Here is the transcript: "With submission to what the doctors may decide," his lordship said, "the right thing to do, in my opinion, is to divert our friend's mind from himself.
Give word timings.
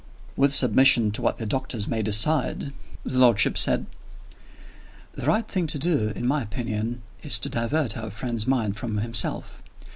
"With 0.35 0.51
submission 0.51 1.11
to 1.11 1.21
what 1.21 1.37
the 1.37 1.45
doctors 1.45 1.87
may 1.87 2.01
decide," 2.01 2.73
his 3.03 3.13
lordship 3.15 3.55
said, 3.55 3.85
"the 5.13 5.27
right 5.27 5.47
thing 5.47 5.67
to 5.67 5.77
do, 5.77 6.11
in 6.15 6.25
my 6.25 6.41
opinion, 6.41 7.03
is 7.21 7.39
to 7.41 7.49
divert 7.49 7.95
our 7.95 8.09
friend's 8.09 8.47
mind 8.47 8.77
from 8.77 8.97
himself. 8.97 9.61